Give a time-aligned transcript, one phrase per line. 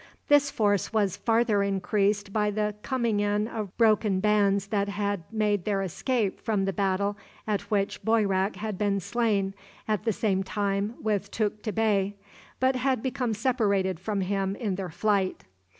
[0.29, 5.63] This force was farther increased by the coming in of broken bands that had made
[5.63, 9.53] their escape from the battle at which Boyrak had been slain
[9.87, 12.15] at the same time with Tukta Bey,
[12.59, 15.43] but had become separated from him in their flight.